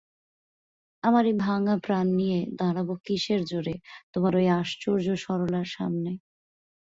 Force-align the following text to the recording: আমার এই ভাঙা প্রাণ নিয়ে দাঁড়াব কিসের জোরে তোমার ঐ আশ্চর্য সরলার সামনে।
আমার 1.03 1.23
এই 1.25 1.35
ভাঙা 1.39 1.75
প্রাণ 1.83 2.07
নিয়ে 2.15 2.39
দাঁড়াব 2.55 2.89
কিসের 3.05 3.41
জোরে 3.45 3.75
তোমার 4.13 4.33
ঐ 4.35 4.43
আশ্চর্য 4.61 5.07
সরলার 5.17 5.67
সামনে। 5.71 6.11